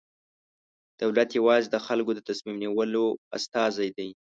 [1.01, 3.05] دولت یوازې د خلکو د تصمیم نیولو
[3.37, 4.09] استازی دی.